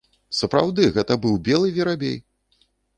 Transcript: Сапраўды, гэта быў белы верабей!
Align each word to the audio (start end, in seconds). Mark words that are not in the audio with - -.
Сапраўды, 0.37 0.87
гэта 0.97 1.19
быў 1.27 1.37
белы 1.51 1.67
верабей! 1.79 2.17